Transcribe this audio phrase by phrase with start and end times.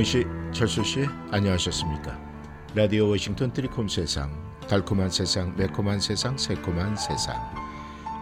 [0.00, 2.18] 영희 씨, 철수 씨, 안녕하셨습니까?
[2.74, 4.32] 라디오 워싱턴 트리콤 세상,
[4.66, 7.36] 달콤한 세상, 매콤한 세상, 새콤한 세상.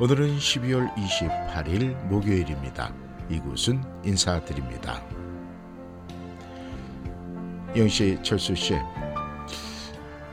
[0.01, 2.93] 오늘은 12월 28일 목요일입니다.
[3.31, 5.01] 이곳은 인사드립니다.
[7.77, 8.75] 영희 씨, 철수 씨,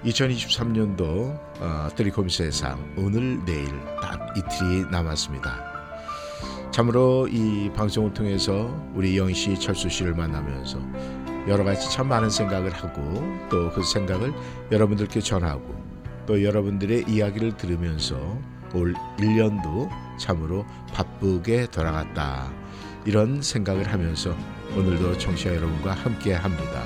[0.03, 3.69] 2023년도 어, 트리콤 세상 오늘 내일
[4.01, 5.75] 딱 이틀이 남았습니다.
[6.71, 10.79] 참으로 이 방송을 통해서 우리 영희 철수 씨를 만나면서
[11.47, 13.01] 여러 가지 참 많은 생각을 하고
[13.49, 14.33] 또 그 생각을
[14.71, 15.75] 여러분들께 전하고
[16.25, 18.15] 또 여러분들의 이야기를 들으면서
[18.73, 22.51] 올 1년도 참으로 바쁘게 돌아갔다.
[23.05, 24.35] 이런 생각을 하면서
[24.75, 26.83] 오늘도 청취자 여러분과 함께 합니다.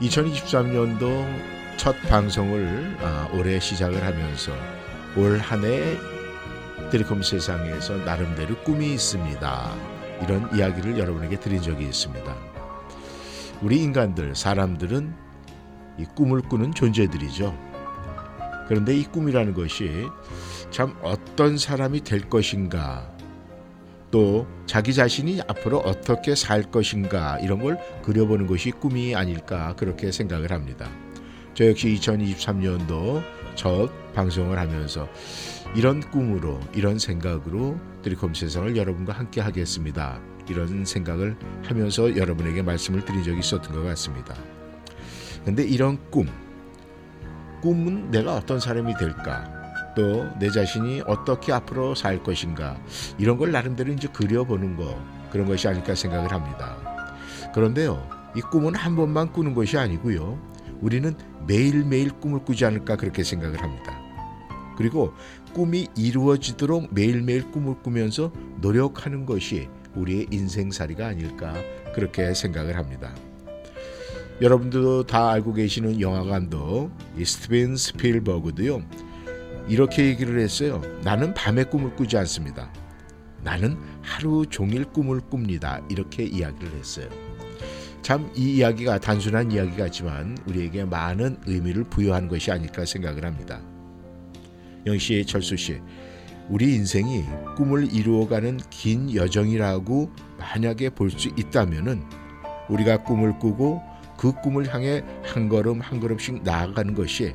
[0.00, 1.26] 2023년도
[1.76, 4.52] 첫 방송을 아, 올해 시작을 하면서
[5.16, 5.96] 올 한 해
[6.90, 9.74] 드리콤 세상에서 나름대로 꿈이 있습니다.
[10.22, 12.53] 이런 이야기를 여러분에게 드린 적이 있습니다.
[13.62, 15.14] 우리 인간들, 사람들은
[15.98, 17.56] 이 꿈을 꾸는 존재들이죠.
[18.68, 20.06] 그런데 이 꿈이라는 것이
[20.70, 23.10] 참 어떤 사람이 될 것인가,
[24.10, 30.52] 또 자기 자신이 앞으로 어떻게 살 것인가 이런 걸 그려보는 것이 꿈이 아닐까 그렇게 생각을
[30.52, 30.88] 합니다.
[31.54, 33.22] 저 역시 2023년도
[33.54, 35.08] 첫 방송을 하면서
[35.74, 40.20] 이런 꿈으로 이런 생각으로 드리콤 세상을 여러분과 함께 하겠습니다.
[40.48, 44.34] 이런 생각을 하면서 여러분에게 말씀을 드린 적이 있었던 것 같습니다.
[45.44, 46.28] 근데 이런 꿈,
[47.62, 49.52] 꿈은 내가 어떤 사람이 될까?
[49.96, 52.76] 또 내 자신이 어떻게 앞으로 살 것인가?
[53.18, 54.98] 이런 걸 나름대로 이제 그려보는 거,
[55.30, 56.76] 그런 것이 아닐까 생각을 합니다.
[57.54, 60.38] 그런데요, 이 꿈은 한 번만 꾸는 것이 아니고요.
[60.80, 61.14] 우리는
[61.46, 63.98] 매일매일 꿈을 꾸지 않을까 그렇게 생각을 합니다.
[64.76, 65.14] 그리고
[65.54, 71.54] 꿈이 이루어지도록 매일매일 꿈을 꾸면서 노력하는 것이 우리의 인생살이가 아닐까
[71.94, 73.14] 그렇게 생각을 합니다.
[74.40, 76.90] 여러분들도 다 알고 계시는 영화 감독
[77.22, 78.82] 스티븐 스필버그도요.
[79.68, 80.82] 이렇게 얘기를 했어요.
[81.02, 82.72] 나는 밤에 꿈을 꾸지 않습니다.
[83.42, 85.80] 나는 하루 종일 꿈을 꿉니다.
[85.88, 87.08] 이렇게 이야기를 했어요.
[88.02, 93.62] 참 이 이야기가 단순한 이야기 같지만 우리에게 많은 의미를 부여한 것이 아닐까 생각을 합니다.
[94.84, 95.80] 영씨, 철수 씨,
[96.48, 97.24] 우리 인생이
[97.56, 102.02] 꿈을 이루어가는 긴 여정이라고 만약에 볼 수 있다면은
[102.68, 103.82] 우리가 꿈을 꾸고
[104.18, 107.34] 그 꿈을 향해 한 걸음 한 걸음씩 나아가는 것이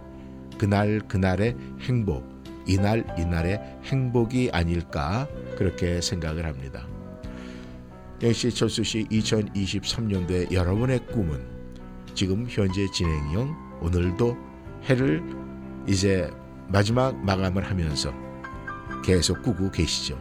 [0.58, 2.24] 그날 그날의 행복,
[2.68, 5.28] 이날 이날의 행복이 아닐까
[5.58, 6.88] 그렇게 생각을 합니다.
[8.22, 11.41] 역시 철수 씨 2023년도에 여러분의 꿈은
[12.14, 14.38] 지금 현재 진행형 오늘도
[14.90, 15.24] 해를
[15.88, 16.30] 이제
[16.68, 18.14] 마지막 마감을 하면서
[19.04, 20.20] 계속 꾸고 계시죠.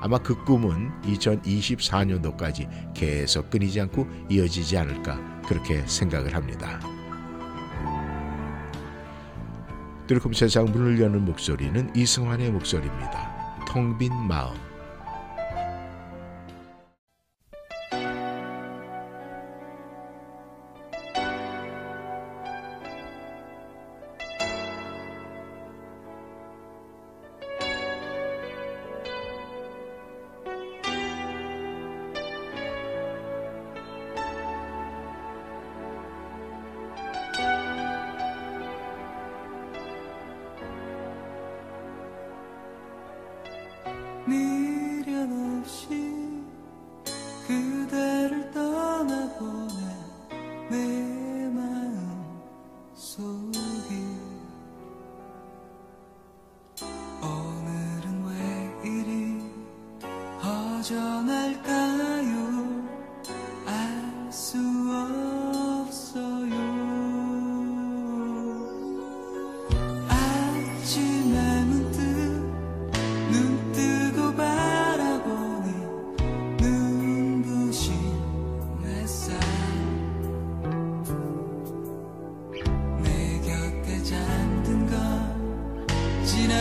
[0.00, 6.80] 아마 그 꿈은 2024년도까지 계속 끊이지 않고 이어지지 않을까 그렇게 생각을 합니다.
[10.06, 13.64] 드리콤 세상 문을 여는 목소리는 이승환의 목소리입니다.
[13.66, 14.67] 텅 빈 마음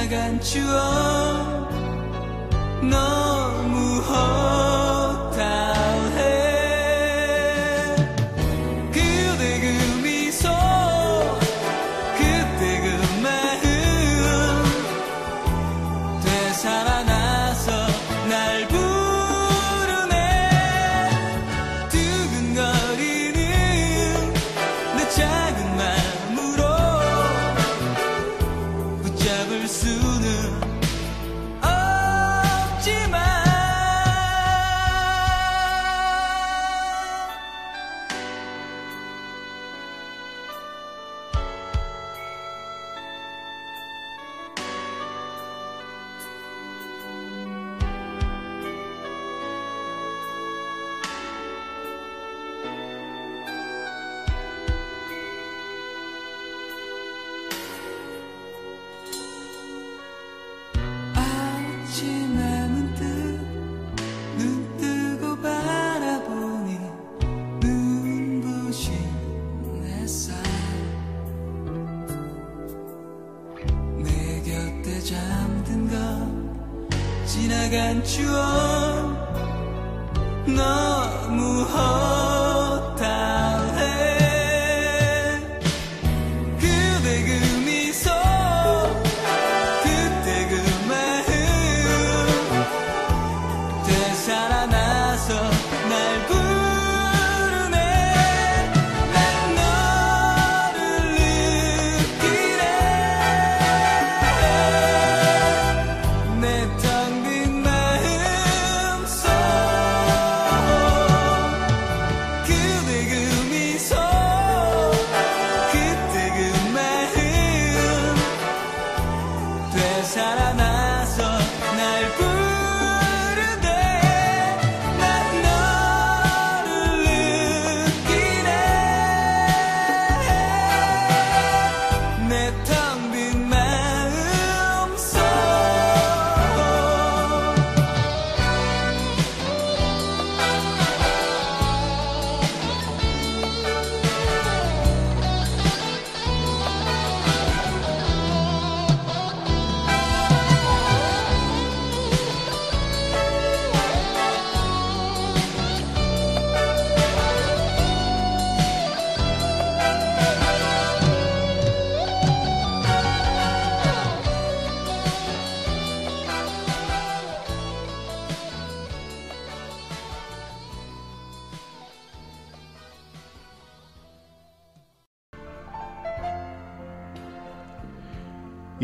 [0.07, 1.69] 지나간 추억
[2.81, 4.66] 너무 허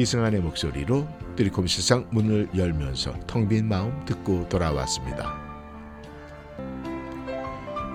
[0.03, 1.07] 이승환의 목소리로
[1.37, 5.33] 드리콤 세상 문을 열면서 텅 빈 마음 듣고 돌아왔습니다.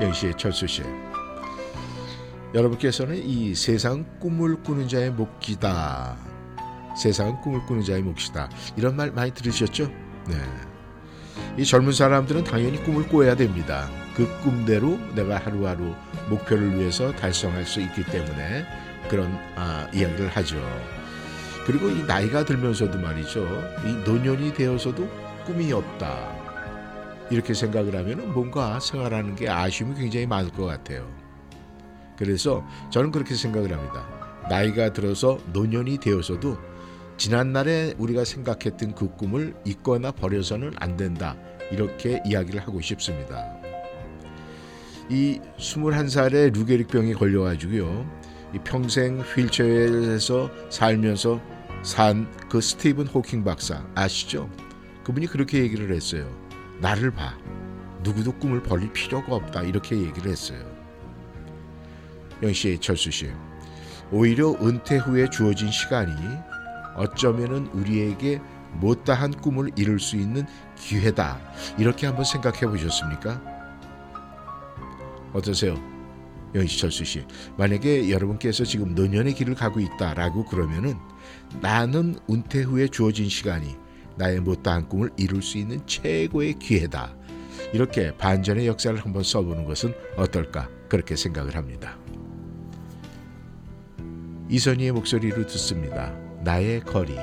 [0.00, 0.82] 영시의 철수 씨.
[2.54, 6.16] 여러분께서는 이 세상 꿈을 꾸는 자의 몫이다.
[6.96, 8.48] 세상은 꿈을 꾸는 자의 몫이다.
[8.76, 9.88] 이런 말 많이 들으셨죠?
[10.28, 10.36] 네.
[11.58, 13.86] 이 젊은 사람들은 당연히 꿈을 꿔야 됩니다.
[14.14, 15.94] 그 꿈대로 내가 하루하루
[16.30, 18.64] 목표를 위해서 달성할 수 있기 때문에
[19.10, 20.56] 그런 아, 이야기를 하죠.
[21.68, 23.46] 그리고 이 나이가 들면서도 말이죠.
[23.84, 25.06] 이 노년이 되어서도
[25.44, 27.28] 꿈이 없다.
[27.30, 31.06] 이렇게 생각을 하면 뭔가 생활하는 게 아쉬움이 굉장히 많을 것 같아요.
[32.16, 34.08] 그래서 저는 그렇게 생각을 합니다.
[34.48, 36.56] 나이가 들어서 노년이 되어서도
[37.18, 41.36] 지난날에 우리가 생각했던 그 꿈을 잊거나 버려서는 안 된다.
[41.70, 43.44] 이렇게 이야기를 하고 싶습니다.
[45.10, 48.10] 이 21살에 루게릭병에 걸려가지고요.
[48.54, 54.50] 이 평생 휠체어에서 살면서 산 그 스티븐 호킹 박사 아시죠?
[55.04, 56.30] 그분이 그렇게 얘기를 했어요.
[56.80, 57.36] 나를 봐.
[58.02, 59.62] 누구도 꿈을 버릴 필요가 없다.
[59.62, 60.60] 이렇게 얘기를 했어요.
[62.42, 63.30] 영씨, 철수 씨.
[64.10, 66.14] 오히려 은퇴 후에 주어진 시간이
[66.96, 68.40] 어쩌면은 우리에게
[68.74, 71.38] 못다한 꿈을 이룰 수 있는 기회다.
[71.78, 73.42] 이렇게 한번 생각해 보셨습니까?
[75.32, 75.76] 어떠세요?
[76.54, 77.26] 영희철수 씨,
[77.58, 80.96] 만약에 여러분께서 지금 노년의 길을 가고 있다라고 그러면은
[81.60, 83.76] 나는 은퇴 후에 주어진 시간이
[84.16, 87.16] 나의 못다한 꿈을 이룰 수 있는 최고의 기회다.
[87.72, 91.98] 이렇게 반전의 역사를 한번 써보는 것은 어떨까 그렇게 생각을 합니다.
[94.48, 96.12] 이선희의 목소리로 듣습니다.
[96.42, 97.14] 나의 거리.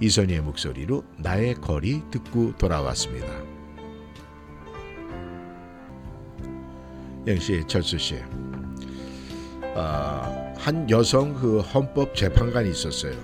[0.00, 3.28] 이선희의 목소리로 나의 거리 듣고 돌아왔습니다.
[7.26, 8.16] 영씨, 철수 씨,
[9.74, 13.14] 아, 한 여성 그 헌법 재판관이 있었어요.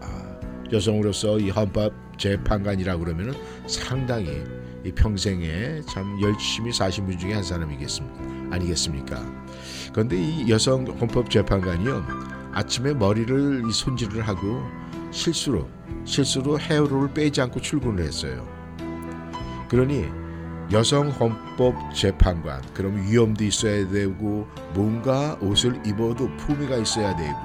[0.00, 0.40] 아,
[0.72, 3.34] 여성으로서 이 헌법 재판관이라고 그러면은
[3.66, 4.42] 상당히
[4.84, 8.54] 이 평생에 참 열심히 사신 분 중에 한 사람이겠습니까?
[8.54, 9.22] 아니겠습니까?
[9.92, 12.04] 그런데 이 여성 헌법 재판관이요
[12.52, 14.62] 아침에 머리를 이 손질을 하고
[15.10, 15.68] 실수로
[16.04, 18.46] 실수로 헤어롤을 빼지 않고 출근을 했어요.
[19.68, 20.06] 그러니
[20.72, 27.38] 여성 헌법 재판관 그럼 위엄도 있어야 되고 뭔가 옷을 입어도 품위가 있어야 되고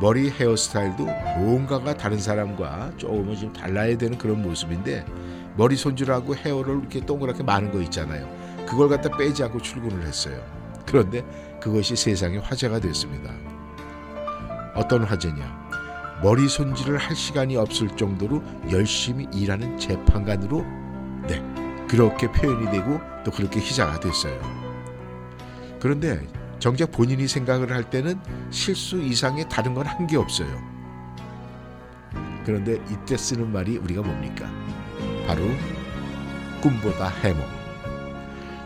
[0.00, 1.04] 머리 헤어스타일도
[1.38, 5.04] 뭔가가 다른 사람과 조금은 좀 달라야 되는 그런 모습인데
[5.56, 8.28] 머리 손질하고 헤어를 이렇게 동그랗게 많은 거 있잖아요.
[8.66, 10.42] 그걸 갖다 빼지 않고 출근을 했어요.
[10.86, 11.22] 그런데
[11.60, 13.30] 그것이 세상에 화제가 됐습니다.
[14.74, 15.69] 어떤 화제냐?
[16.22, 20.64] 머리 손질을 할 시간이 없을 정도로 열심히 일하는 재판관으로
[21.26, 21.42] 네
[21.88, 24.38] 그렇게 표현이 되고 또 그렇게 희자가 됐어요.
[25.80, 26.20] 그런데
[26.58, 30.60] 정작 본인이 생각을 할 때는 실수 이상의 다른 건 한 게 없어요.
[32.44, 34.50] 그런데 이때 쓰는 말이 우리가 뭡니까?
[35.26, 35.42] 바로
[36.60, 37.42] 꿈보다 해몽.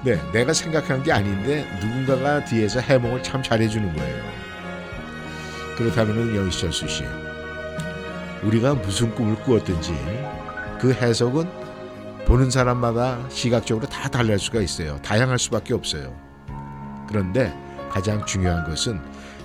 [0.04, 4.25] 네, 내가 생각한 게 아닌데 누군가가 뒤에서 해몽을 참 잘해주는 거예요.
[5.76, 7.04] 그렇다면은 영희철수 씨,
[8.44, 9.92] 우리가 무슨 꿈을 꾸었든지
[10.80, 11.48] 그 해석은
[12.26, 14.98] 보는 사람마다 시각적으로 다 달라질 수가 있어요.
[15.02, 16.14] 다양할 수밖에 없어요.
[17.08, 17.54] 그런데
[17.90, 19.00] 가장 중요한 것은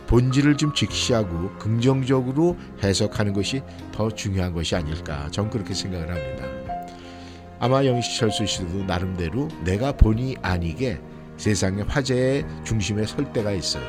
[0.07, 5.27] 본질을 좀 직시하고 긍정적으로 해석하는 것이 더 중요한 것이 아닐까.
[5.29, 6.45] 전 그렇게 생각을 합니다.
[7.59, 10.99] 아마 영희철수 씨도 나름대로 내가 본의 아니게
[11.37, 13.83] 세상의 화제의 중심에 설 때가 있어요.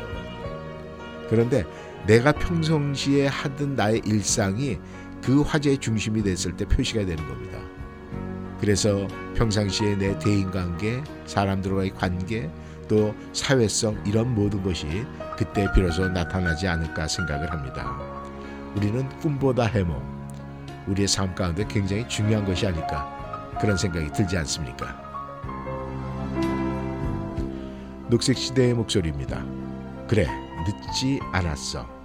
[1.29, 1.65] 그런데
[2.07, 4.79] 내가 평상시에 하던 나의 일상이
[5.23, 7.59] 그 화제의 중심이 됐을 때 표시가 되는 겁니다.
[8.61, 12.51] 그래서 평상시에 내 대인관계, 사람들과의 관계,
[12.89, 14.87] 또 사회성 이런 모든 것이
[15.37, 17.97] 그때 비로소 나타나지 않을까 생각을 합니다.
[18.75, 20.03] 우리는 꿈보다 해몽,
[20.89, 25.01] 우리의 삶 가운데 굉장히 중요한 것이 아닐까 그런 생각이 들지 않습니까?
[28.09, 29.45] 녹색 시대의 목소리입니다.
[30.09, 30.27] 그래,
[30.67, 32.00] 늦지 않았어.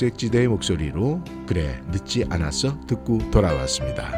[0.00, 4.10] 녹색지대의 목소리로 그래 늦지 않았어 듣고 돌아왔습니다.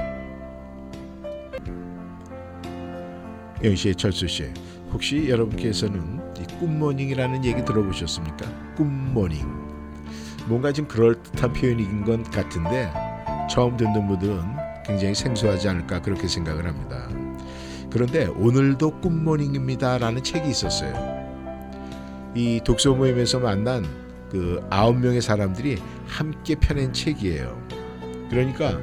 [3.65, 4.45] 영희 씨, 철수 씨,
[4.93, 8.75] 혹시 여러분께서는 이 꿈모닝이라는 얘기 들어보셨습니까?
[8.77, 9.45] 꿈모닝.
[10.47, 12.93] 뭔가 좀 그럴 듯한 표현인 것 같은데
[13.51, 14.41] 처음 듣는 분들은
[14.85, 17.09] 굉장히 생소하지 않을까 그렇게 생각을 합니다.
[17.91, 20.95] 그런데 오늘도 꿈모닝입니다라는 책이 있었어요.
[22.35, 24.02] 이 독서 모임에서 만난
[24.33, 25.77] 그 아홉 명의 사람들이
[26.09, 27.69] 함께 펴낸 책이에요.
[28.31, 28.79] 그러니까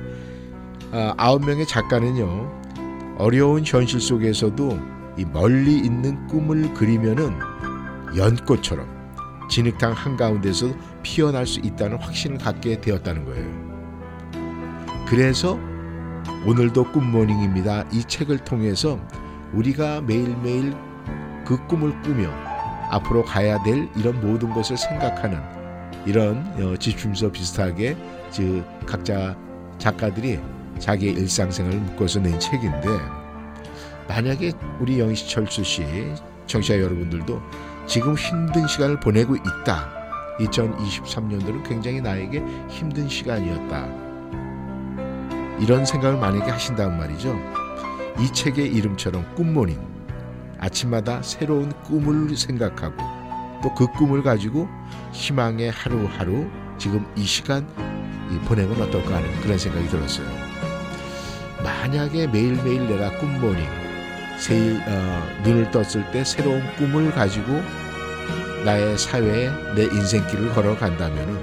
[0.91, 4.79] 아, 아홉 명의 작가는요 어려운 현실 속에서도
[5.17, 7.33] 이 멀리 있는 꿈을 그리면은
[8.15, 8.88] 연꽃처럼
[9.49, 10.67] 진흙탕 한가운데서
[11.01, 13.69] 피어날 수 있다는 확신을 갖게 되었다는 거예요.
[15.07, 15.59] 그래서
[16.45, 17.85] 오늘도 꿈모닝입니다.
[17.91, 18.99] 이 책을 통해서
[19.53, 20.75] 우리가 매일매일
[21.43, 22.48] 그 꿈을 꾸며
[22.89, 25.39] 앞으로 가야 될 이런 모든 것을 생각하는
[26.06, 27.95] 이런 어, 지침서 비슷하게
[28.32, 29.36] 즉 각자
[29.78, 30.39] 작가들이
[30.80, 32.88] 자기의 일상생활을 묶어서 낸 책인데
[34.08, 35.86] 만약에 우리 영희철수 씨
[36.47, 37.41] 청취자 여러분들도
[37.86, 39.89] 지금 힘든 시간을 보내고 있다.
[40.39, 43.88] 2023년도는 굉장히 나에게 힘든 시간이었다.
[45.60, 47.38] 이런 생각을 만약에 하신다면 말이죠.
[48.19, 49.98] 이 책의 이름처럼 굿모닝.
[50.59, 52.95] 아침마다 새로운 꿈을 생각하고
[53.61, 54.67] 또 그 꿈을 가지고
[55.11, 57.67] 희망의 하루하루 지금 이 시간
[58.31, 60.27] 이 보내면 어떨까 하는 그런 생각이 들었어요.
[61.63, 63.65] 만약에 매일매일 내가 굿모닝
[64.39, 67.51] 새 어, 눈을 떴을 때 새로운 꿈을 가지고
[68.63, 71.37] 나의 사회에 내 인생길을 걸어간다면은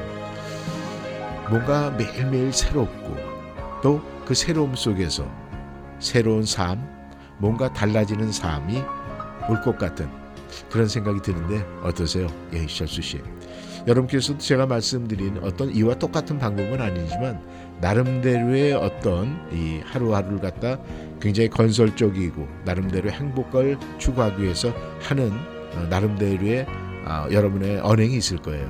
[1.51, 3.17] 뭔가 매일매일 새롭고
[3.83, 5.25] 또 그 새로움 속에서
[6.01, 6.85] 새로운 삶,
[7.39, 8.83] 뭔가 달라지는 삶이
[9.49, 10.09] 올 것 같은
[10.71, 12.29] 그런 생각이 드는데 어떠세요?
[12.53, 13.21] 예, 셜수 씨.
[13.87, 17.41] 여러분께서도 제가 말씀드린 어떤 이와 똑같은 방법은 아니지만
[17.81, 20.79] 나름대로의 어떤 이 하루하루를 갖다
[21.21, 25.31] 굉장히 건설적이고 나름대로 행복을 추구하기 위해서 하는
[25.75, 26.67] 어, 나름대로의
[27.05, 28.69] 아, 여러분의 언행이 있을 거예요.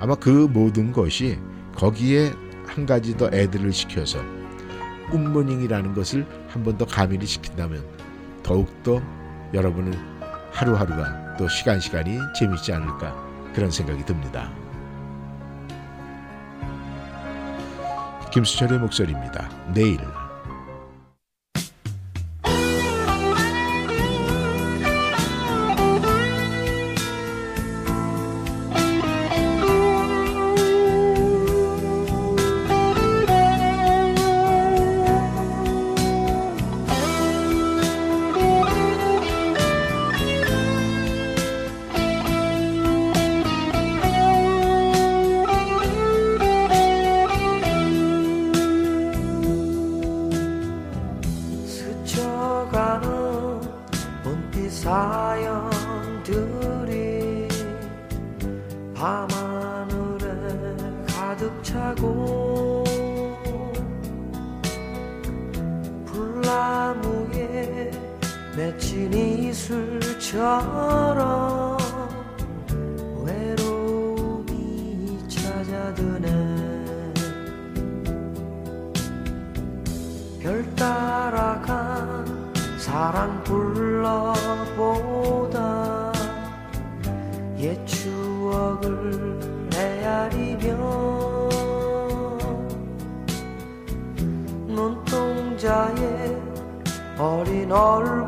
[0.00, 1.38] 아마 그 모든 것이
[1.74, 2.32] 거기에
[2.66, 4.18] 한 가지 더 애들을 시켜서
[5.10, 7.84] 굿모닝이라는 것을 한 번 더 가미를 시킨다면
[8.42, 9.02] 더욱더
[9.56, 9.98] 여러분의
[10.52, 13.16] 하루하루가 또 시간 시간이 재밌지 않을까
[13.54, 14.50] 그런 생각이 듭니다.
[18.30, 19.48] 김수철의 목소리입니다.
[19.72, 19.98] 내일
[83.06, 84.82] 사랑 불러보다
[87.58, 89.38] 옛 추억을
[89.72, 90.76] 헤아리며
[94.66, 96.36] 눈동자에
[97.16, 98.25] 어린 얼굴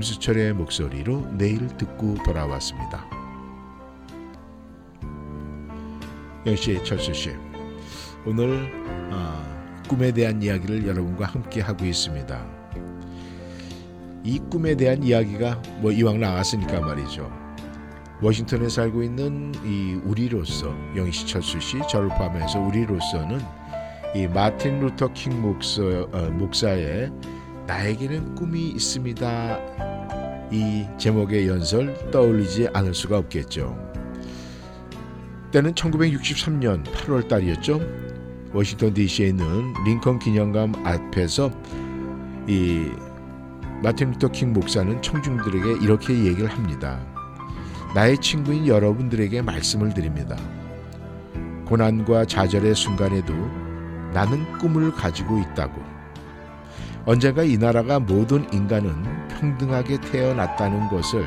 [0.00, 3.04] 김수철의 목소리로 내일 듣고 돌아왔습니다.
[6.46, 7.32] 영씨, 철수 씨,
[8.24, 8.72] 오늘
[9.12, 9.44] 아,
[9.86, 12.46] 꿈에 대한 이야기를 여러분과 함께 하고 있습니다.
[14.24, 17.30] 이 꿈에 대한 이야기가 뭐 이왕 나왔으니까 말이죠.
[18.22, 23.38] 워싱턴에 살고 있는 이 우리로서 영희씨 철수 씨 저를 포함해서 우리로서는
[24.14, 27.12] 이 마틴 루터 킹 목사, 어, 목사의
[27.66, 29.79] 나에게는 꿈이 있습니다
[30.50, 33.76] 이 제목의 연설 떠올리지 않을 수가 없겠죠.
[35.52, 37.80] 때는 1963년 8월 달이었죠.
[38.52, 41.50] 워싱턴 DC에 있는 링컨 기념관 앞에서
[42.48, 42.90] 이
[43.82, 47.00] 마틴 루터 킹 목사는 청중들에게 이렇게 얘기를 합니다.
[47.94, 50.36] 나의 친구인 여러분들에게 말씀을 드립니다.
[51.66, 53.32] 고난과 좌절의 순간에도
[54.12, 55.89] 나는 꿈을 가지고 있다고.
[57.06, 61.26] 언젠가 이 나라가 모든 인간은 평등하게 태어났다는 것을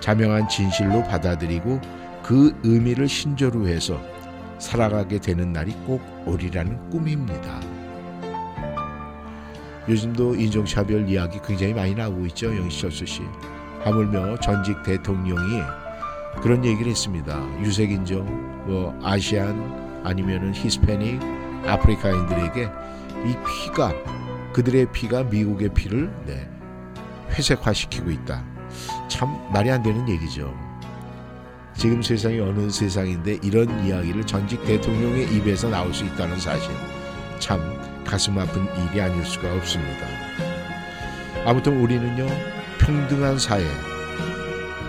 [0.00, 1.80] 자명한 진실로 받아들이고
[2.22, 4.00] 그 의미를 신조로 해서
[4.58, 7.60] 살아가게 되는 날이 꼭 오리라는 꿈입니다.
[9.88, 13.22] 요즘도 인종차별 이야기 굉장히 많이 나오고 있죠, 영희철수 씨.
[13.82, 15.62] 하물며 전직 대통령이
[16.40, 17.40] 그런 얘기를 했습니다.
[17.60, 21.20] 유색인종, 뭐 아시안 아니면은 히스패닉,
[21.66, 22.68] 아프리카인들에게
[23.26, 23.92] 이 피가
[24.52, 26.48] 그들의 피가 미국의 피를 네,
[27.30, 28.44] 회색화시키고 있다.
[29.08, 30.54] 참 말이 안 되는 얘기죠.
[31.74, 36.70] 지금 세상이 어느 세상인데 이런 이야기를 전직 대통령의 입에서 나올 수 있다는 사실
[37.38, 37.60] 참
[38.04, 40.06] 가슴 아픈 일이 아닐 수가 없습니다.
[41.46, 42.26] 아무튼 우리는요
[42.78, 43.64] 평등한 사회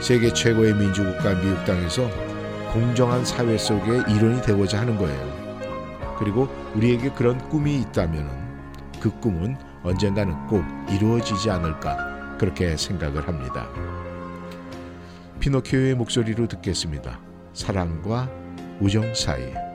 [0.01, 2.09] 세계 최고의 민주국가 미국 땅에서
[2.73, 6.15] 공정한 사회 속에 일원이 되고자 하는 거예요.
[6.19, 8.42] 그리고 우리에게 그런 꿈이 있다면
[9.03, 13.67] 그 꿈은 언젠가는 꼭 이루어지지 않을까 그렇게 생각을 합니다.
[15.41, 17.19] 피노키오의 목소리로 듣겠습니다.
[17.51, 18.31] 사랑과
[18.79, 19.72] 우정 사이.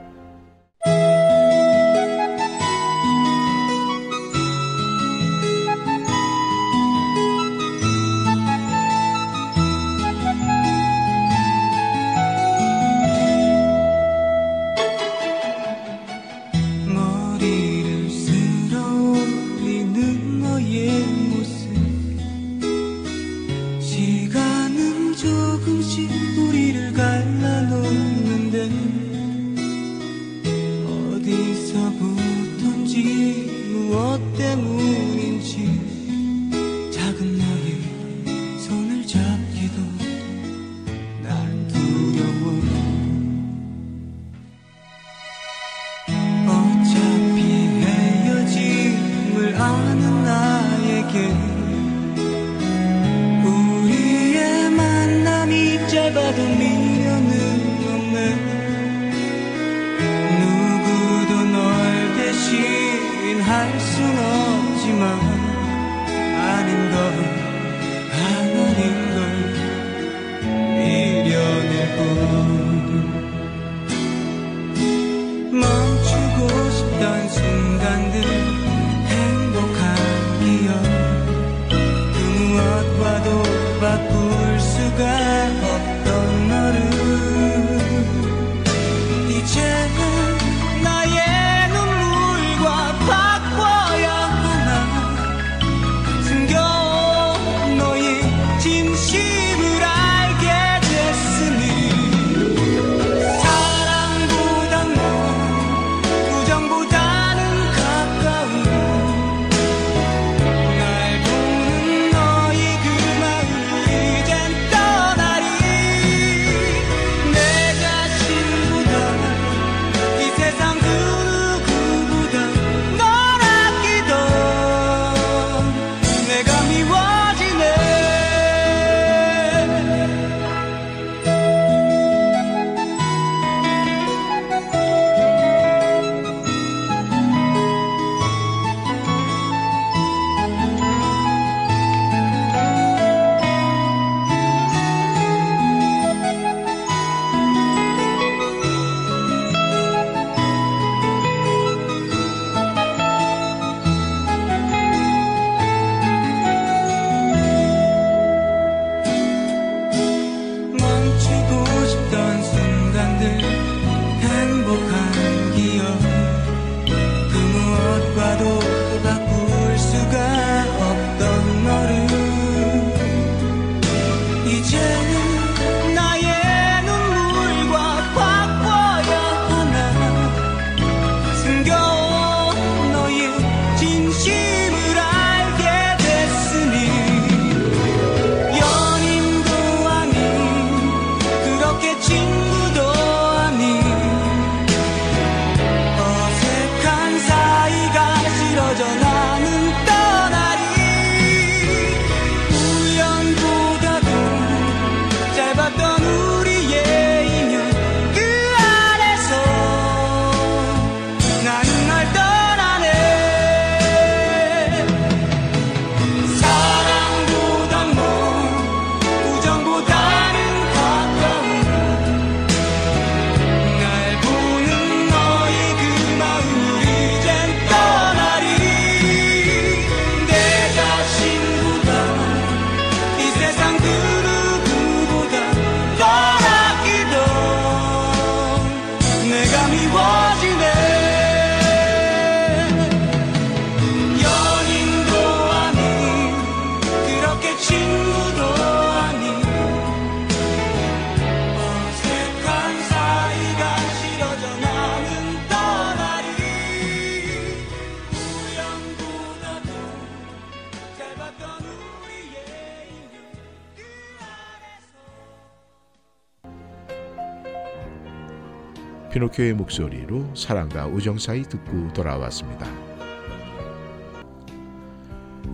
[269.19, 272.65] 피노키오의 목소리로 사랑과 우정 사이 듣고 돌아왔습니다.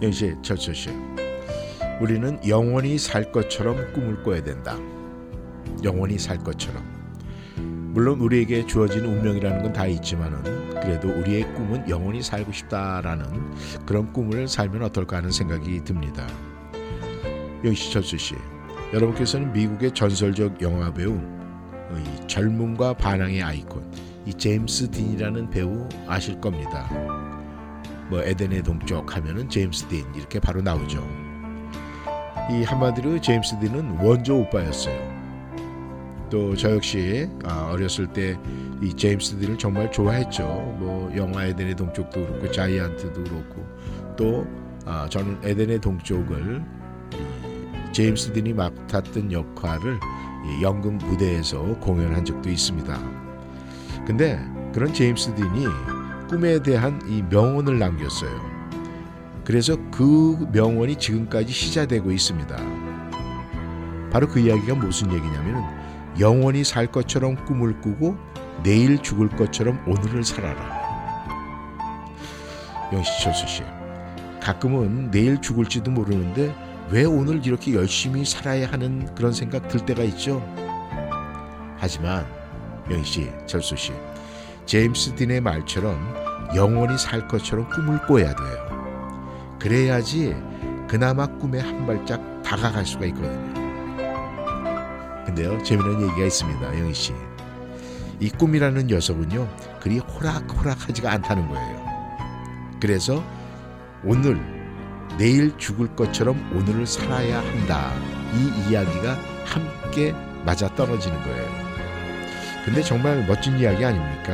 [0.04, 0.92] 영시 철수 씨,
[2.00, 4.78] 우리는 영원히 살 것처럼 꿈을 꿔야 된다.
[5.84, 6.84] 영원히 살 것처럼.
[7.96, 13.26] 물론 우리에게 주어진 운명이라는 건 다 있지만은 그래도 우리의 꿈은 영원히 살고 싶다라는
[13.88, 16.28] 그런 꿈을 살면 어떨까 하는 생각이 듭니다.
[17.64, 18.36] 영시 철수 씨,
[18.94, 21.45] 여러분께서는 미국의 전설적 영화 배우 이
[22.28, 23.84] 젊음과 반항의 아이콘
[24.26, 26.90] 이 제임스 딘이라는 배우 아실 겁니다.
[28.10, 31.06] 뭐 에덴의 동쪽 하면은 제임스 딘 이렇게 바로 나오죠.
[32.52, 35.16] 이 한마디로 제임스 딘은 원조 오빠였어요.
[36.30, 38.38] 또 저 역시 아, 어렸을 때
[38.82, 40.44] 이 제임스 딘을 정말 좋아했죠.
[40.80, 43.66] 뭐 영화 에덴의 동쪽도 그렇고 자이언트도 그렇고
[44.18, 44.46] 또
[44.86, 46.62] 아, 저는 에덴의 동쪽을
[47.14, 53.00] 이 제임스 딘이 맡았던 역할을 이 연극 무대에서 공연한 적도 있습니다.
[54.06, 54.40] 근데
[54.74, 55.66] 그런 제임스 딘이
[56.30, 58.56] 꿈에 대한 이 명언을 남겼어요.
[59.44, 62.58] 그래서 그 명언이 지금까지 시자되고 있습니다.
[64.12, 65.62] 바로 그 이야기가 무슨 얘기냐면은
[66.20, 68.18] 영원히 살 것처럼 꿈을 꾸고
[68.64, 70.84] 내일 죽을 것처럼 오늘을 살아라.
[72.92, 73.64] 영시철수 씨,
[74.42, 76.56] 가끔은 내일 죽을지도 모르는데
[76.90, 80.42] 왜 오늘 이렇게 열심히 살아야 하는 그런 생각 들 때가 있죠.
[81.78, 82.26] 하지만
[82.90, 83.92] 영희 씨, 철수 씨,
[84.66, 85.98] 제임스 딘의 말처럼
[86.56, 89.58] 영원히 살 것처럼 꿈을 꿔야 돼요.
[89.60, 90.36] 그래야지
[90.88, 93.54] 그나마 꿈에 한 발짝 다가갈 수가 있거든요.
[95.26, 97.14] 근데요, 재미난 얘기가 있습니다, 영희 씨.
[98.20, 99.50] 이 꿈이라는 녀석은요,
[99.82, 101.86] 그리 호락호락하지가 않다는 거예요.
[102.80, 103.24] 그래서
[104.04, 104.55] 오늘
[105.18, 107.92] 내일 죽을 것처럼 오늘을 살아야 한다.
[108.34, 110.14] 이 이야기가 함께
[110.46, 111.66] 맞아 떨어지는 거예요.
[112.66, 114.34] 근데 정말 멋진 이야기 아닙니까?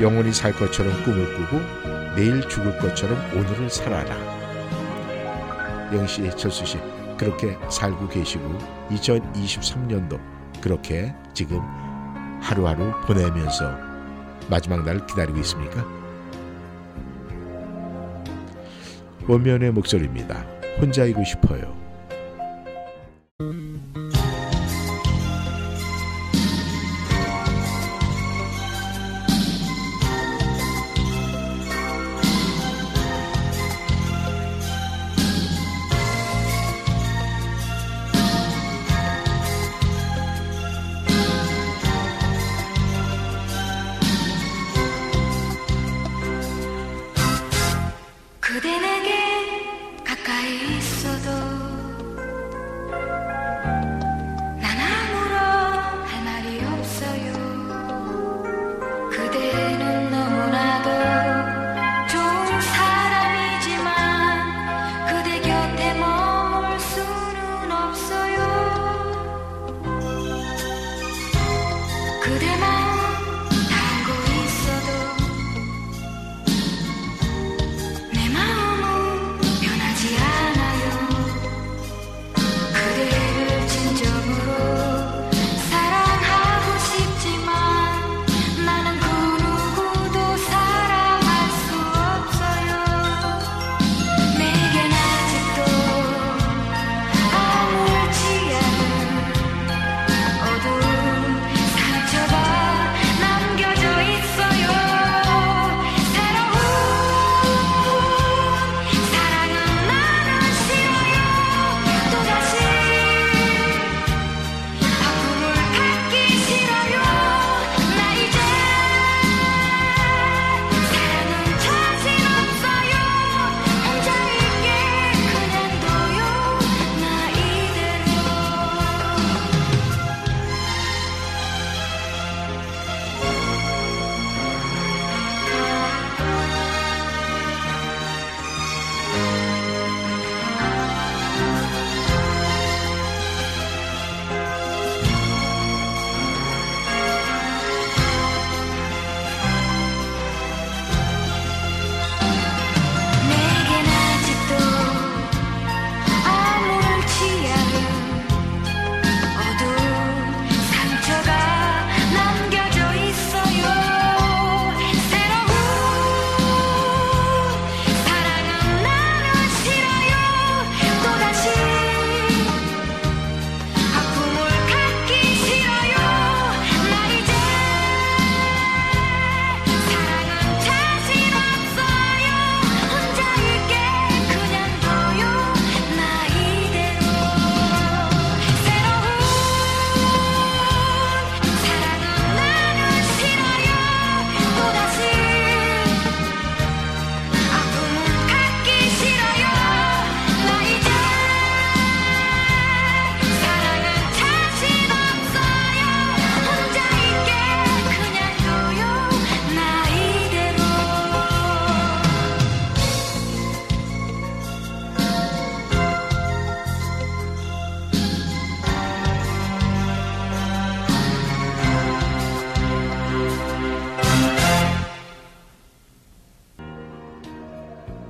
[0.00, 1.60] 영원히 살 것처럼 꿈을 꾸고
[2.16, 4.16] 내일 죽을 것처럼 오늘을 살아라.
[5.92, 6.78] 영씨, 철수 씨,
[7.18, 8.58] 그렇게 살고 계시고
[8.90, 10.18] 2023년도
[10.60, 11.60] 그렇게 지금
[12.40, 13.76] 하루하루 보내면서
[14.48, 16.01] 마지막 날 기다리고 있습니까?
[19.28, 20.46] 원면의 목소리입니다.
[20.80, 21.74] 혼자이고 싶어요.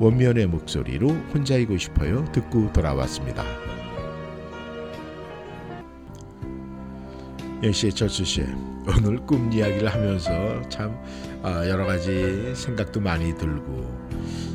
[0.03, 3.45] 원면의 목소리로 혼자이고 싶어요 듣고 돌아왔습니다.
[7.63, 8.43] 역시 철수 씨
[8.89, 11.01] 오늘 꿈 이야기를 하면서 참
[11.45, 14.09] 아, 여러 가지 생각도 많이 들고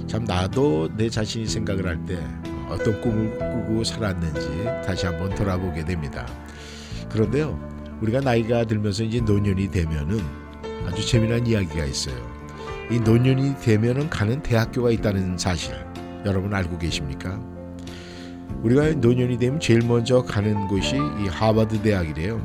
[0.08, 2.20] 참 나도 내 자신이 생각을 할 때
[2.68, 6.28] 어떤 꿈을 꾸고 살았는지 다시 한번 돌아보게 됩니다.
[7.10, 7.58] 그런데요
[8.02, 10.20] 우리가 나이가 들면서 이제 노년이 되면은
[10.86, 12.37] 아주 재미난 이야기가 있어요.
[12.90, 15.76] 이 노년이 되면은 가는 대학교가 있다는 사실
[16.26, 17.40] 여러분 알고 계십니까?
[18.64, 22.40] 우리가 노년이 되면 제일 먼저 가는 곳이 이 하버드 대학이래요.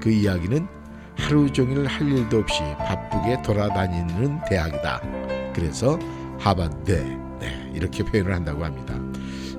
[0.00, 0.66] 그 이야기는
[1.16, 5.00] 하루 종일 할 일도 없이 바쁘게 돌아다니는 대학이다.
[5.54, 5.98] 그래서
[6.38, 6.92] 하버드
[7.40, 8.94] 네, 이렇게 표현을 한다고 합니다.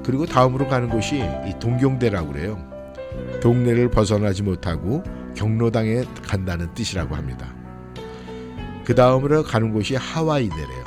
[0.03, 2.71] 그리고 다음으로 가는 곳이 이 동경대라고 그래요.
[3.41, 5.03] 동네를 벗어나지 못하고
[5.35, 7.60] 경로당에 간다는 뜻이라고 합니다.
[8.85, 10.83] 그 다음으로 가는 곳이 하와이대래요.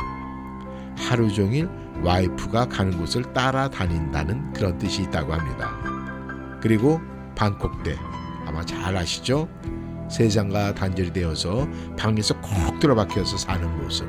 [0.96, 1.68] 하루 종일
[2.02, 5.70] 와이프가 가는 곳을 따라다닌다는 그런 뜻이 있다고 합니다.
[6.60, 7.00] 그리고
[7.36, 7.96] 방콕대
[8.46, 9.48] 아마 잘 아시죠?
[10.10, 11.66] 세상과 단절이 되어서
[11.98, 14.06] 방에서 콕 들어박혀서 사는 모습.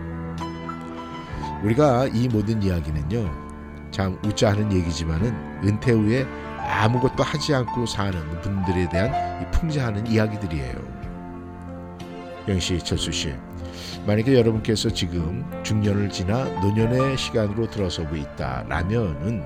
[1.64, 3.46] 우리가 이 모든 이야기는요.
[3.92, 5.34] 참 웃자 하는 얘기지만은
[5.64, 6.28] 은퇴 후에
[6.60, 10.74] 아무것도 하지 않고 사는 분들에 대한 이 풍자하는 이야기들이에요.
[12.48, 13.34] 영시 철수 씨,
[14.06, 19.43] 만약에 여러분께서 지금 중년을 지나 노년의 시간으로 들어서고 있다라면은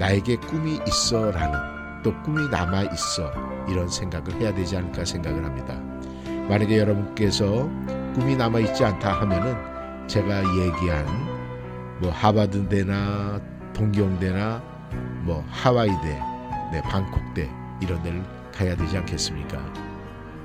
[0.00, 3.32] 나에게 꿈이 있어라는 또 꿈이 남아 있어
[3.68, 5.80] 이런 생각을 해야 되지 않을까 생각을 합니다.
[6.48, 7.70] 만약에 여러분께서
[8.14, 9.54] 꿈이 남아 있지 않다 하면은
[10.08, 11.06] 제가 얘기한
[12.00, 13.40] 뭐 하버드대나
[13.72, 14.60] 동경대나
[15.22, 16.20] 뭐 하와이대,
[16.72, 17.48] 네 방콕대
[17.80, 18.20] 이런 데를
[18.52, 19.62] 가야 되지 않겠습니까?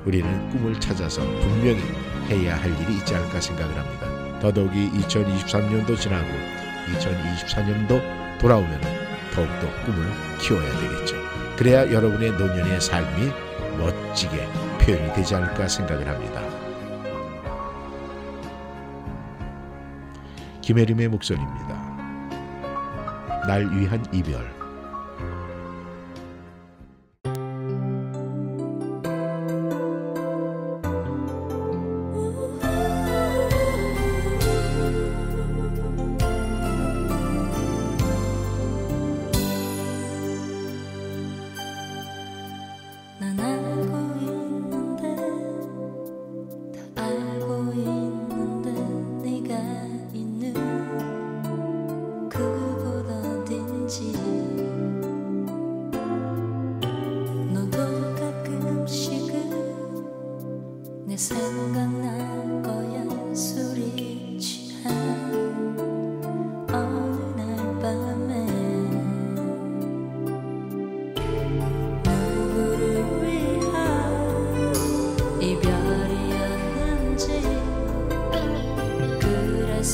[0.05, 1.81] 우리는 꿈을 찾아서 분명히
[2.29, 4.39] 해야 할 일이 있지 않을까 생각을 합니다.
[4.39, 6.27] 더더욱이 2023년도 지나고
[6.93, 8.81] 2024년도 돌아오면
[9.33, 10.07] 더욱더 꿈을
[10.39, 11.15] 키워야 되겠죠.
[11.57, 13.31] 그래야 여러분의 노년의 삶이
[13.77, 14.47] 멋지게
[14.81, 16.41] 표현이 되지 않을까 생각을 합니다.
[20.61, 21.67] 김혜림의 목소리입니다.
[23.47, 24.56] 날 위한 이별.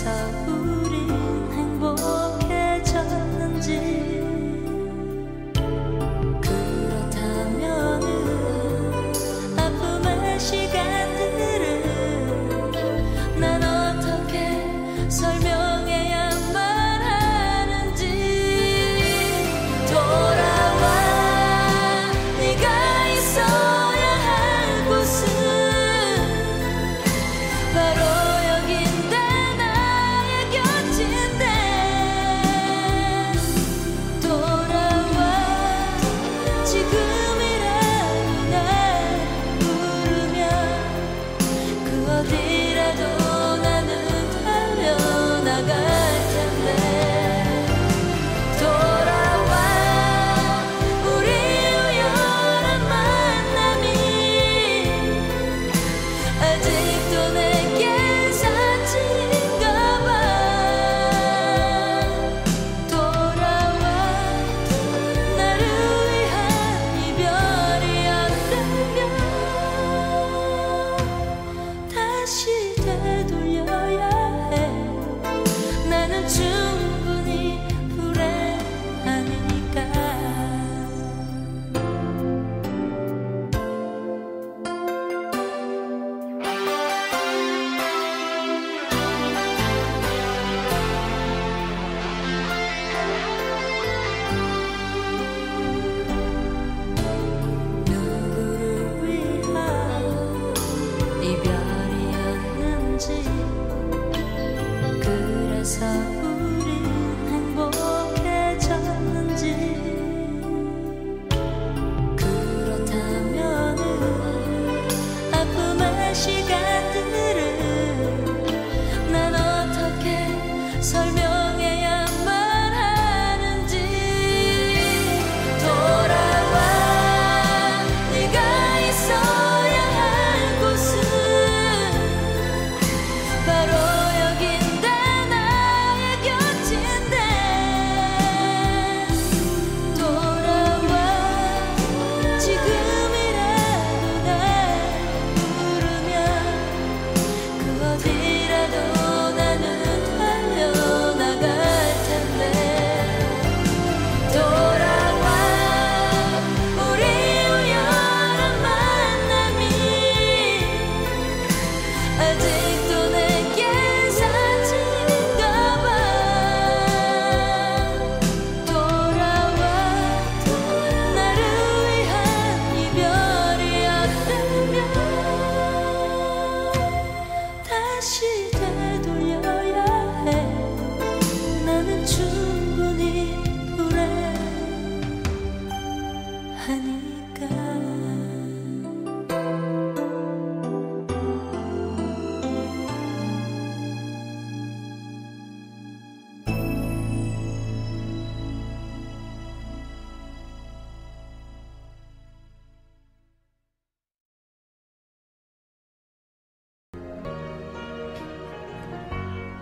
[0.02, 0.43] 그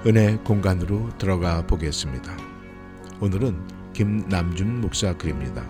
[0.04, 2.36] 은혜 공간으로 들어가 보겠습니다.
[3.20, 3.56] 오늘은
[3.94, 5.64] 김남준 목사 글입니다.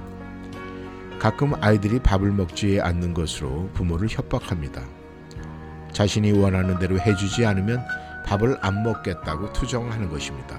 [1.19, 4.83] 가끔 아이들이 밥을 먹지 않는 것으로 부모를 협박합니다.
[5.91, 7.83] 자신이 원하는 대로 해주지 않으면
[8.25, 10.57] 밥을 안 먹겠다고 투정하는 것입니다.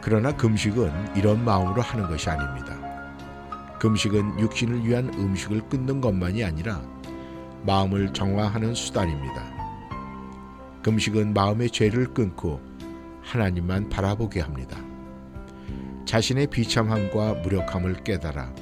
[0.00, 2.76] 그러나 금식은 이런 마음으로 하는 것이 아닙니다.
[3.80, 6.80] 금식은 육신을 위한 음식을 끊는 것만이 아니라
[7.64, 9.57] 마음을 정화하는 수단입니다.
[10.88, 12.62] 금식은 마음의 죄를 끊고
[13.20, 14.82] 하나님만 바라보게 합니다.
[16.06, 18.54] 자신의 비참함과 무력함을 깨달아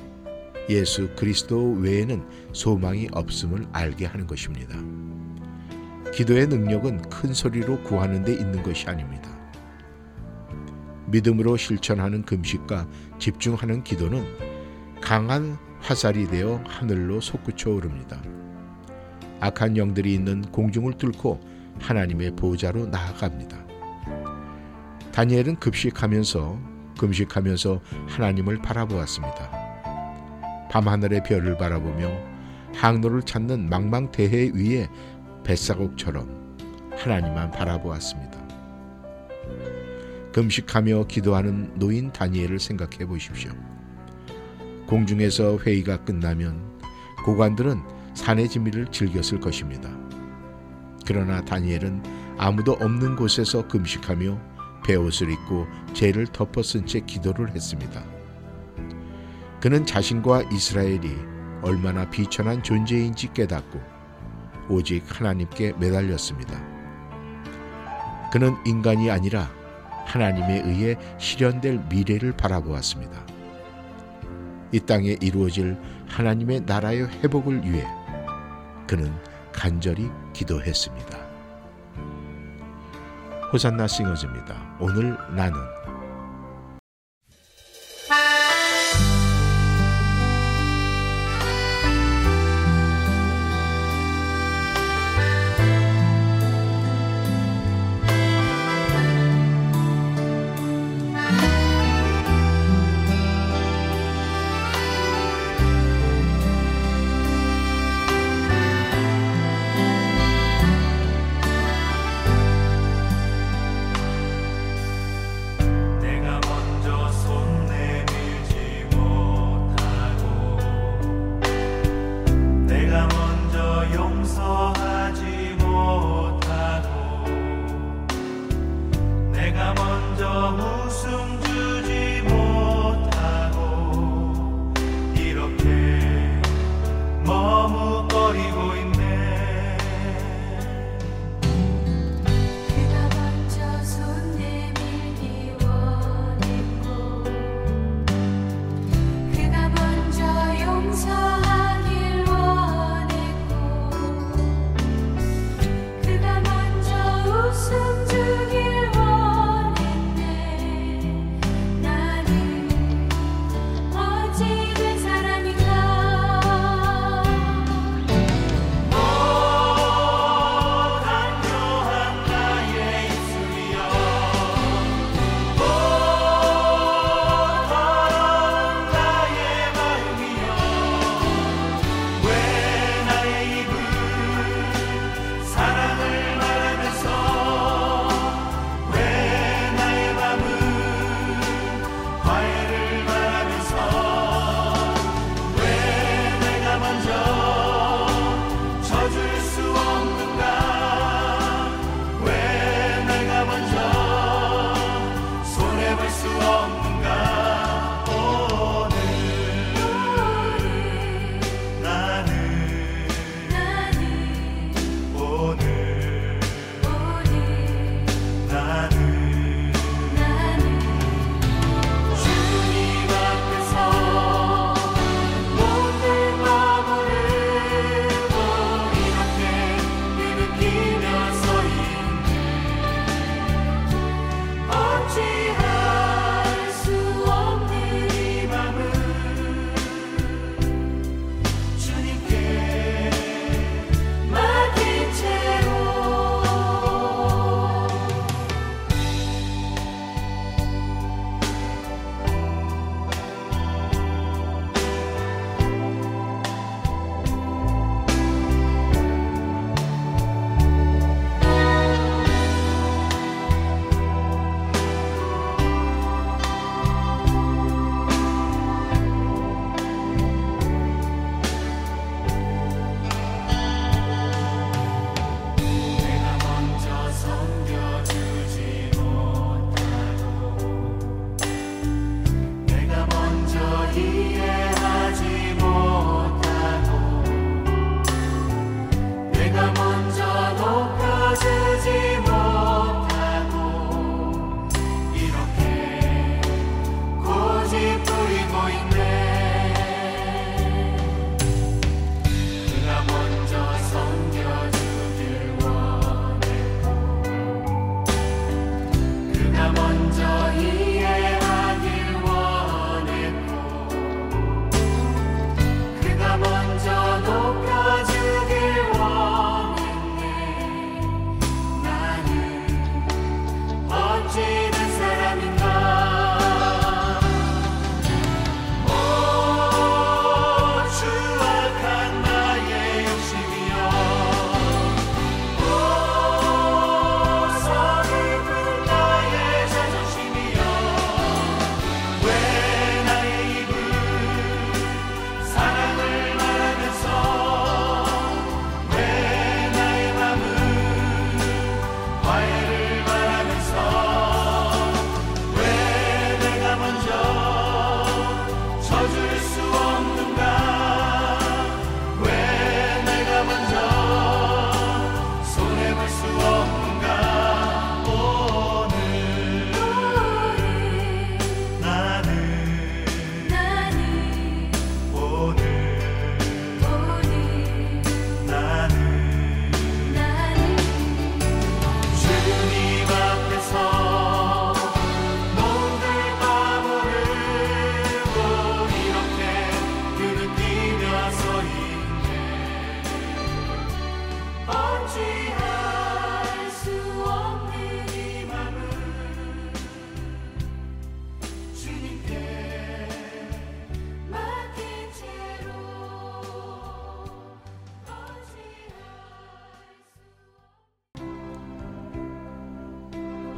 [0.68, 4.76] 예수 그리스도 외에는 소망이 없음을 알게 하는 것입니다.
[6.12, 9.30] 기도의 능력은 큰 소리로 구하는 데 있는 것이 아닙니다.
[11.06, 12.88] 믿음으로 실천하는 금식과
[13.20, 14.26] 집중하는 기도는
[15.00, 18.20] 강한 화살이 되어 하늘로 솟구쳐 오릅니다.
[19.38, 23.56] 악한 영들이 있는 공중을 뚫고 하나님의 보좌로 나아갑니다.
[25.12, 26.58] 다니엘은 급식하면서
[26.98, 29.50] 금식하면서 하나님을 바라보았습니다.
[30.70, 32.10] 밤하늘의 별을 바라보며
[32.74, 34.88] 항로를 찾는 망망대해 위에
[35.44, 36.58] 뱃사곡처럼
[36.92, 38.36] 하나님만 바라보았습니다.
[40.32, 43.52] 금식하며 기도하는 노인 다니엘을 생각해 보십시오.
[44.86, 46.78] 공중에서 회의가 끝나면
[47.24, 47.80] 고관들은
[48.14, 49.95] 산의 진미를 즐겼을 것입니다.
[51.06, 52.02] 그러나 다니엘은
[52.36, 54.38] 아무도 없는 곳에서 금식하며
[54.84, 58.02] 베옷을 입고 죄를 덮어쓴 채 기도를 했습니다.
[59.60, 61.16] 그는 자신과 이스라엘이
[61.62, 63.80] 얼마나 비천한 존재인지 깨닫고
[64.68, 66.60] 오직 하나님께 매달렸습니다.
[68.32, 69.50] 그는 인간이 아니라
[70.04, 73.26] 하나님에 의해 실현될 미래를 바라보았습니다.
[74.72, 75.78] 이 땅에 이루어질
[76.08, 77.86] 하나님의 나라의 회복을 위해
[78.86, 79.12] 그는
[79.56, 81.18] 간절히 기도했습니다.
[83.52, 84.76] 호산나 싱어즈입니다.
[84.78, 85.75] 오늘 나는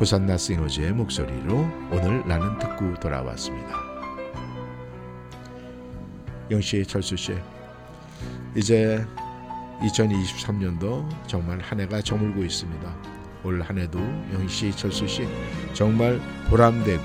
[0.09, 3.69] 호산나 싱어즈의 목소리로 오늘 나는 듣고 돌아왔습니다.
[6.51, 7.37] 영희 씨, 철수 씨,
[8.55, 9.05] 이제
[9.83, 12.97] 2023년도 정말 한 해가 저물고 있습니다.
[13.45, 13.99] 올 한 해도
[14.33, 15.29] 영희 씨, 철수 씨
[15.75, 17.05] 정말 보람되고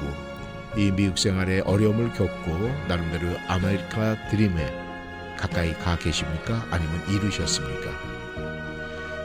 [0.77, 2.51] 이 미국 생활의 어려움을 겪고
[2.87, 6.65] 나름대로 아메리카 드림에 가까이 가 계십니까?
[6.71, 7.91] 아니면 이루셨습니까?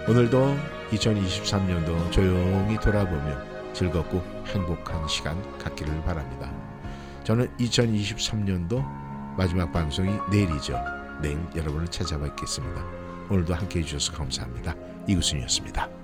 [0.09, 0.59] 오늘도
[0.91, 6.53] 2023년도 조용히 돌아보며 즐겁고 행복한 시간 갖기를 바랍니다.
[7.25, 8.85] 저는 2023년도
[9.37, 10.79] 마지막 방송이 내일이죠.
[11.21, 12.85] 내일 여러분을 찾아뵙겠습니다.
[13.31, 14.75] 오늘도 함께 해 주셔서 감사합니다.
[15.07, 15.98] 이구순이었습니다.